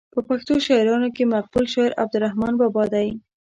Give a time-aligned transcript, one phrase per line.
[0.13, 3.07] په پښتو شاعرانو کې مقبول شاعر عبدالرحمان بابا دی.